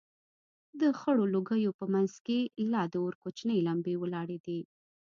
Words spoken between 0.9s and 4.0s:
خړو لوگيو په منځ کښې لا د اور کوچنۍ لمبې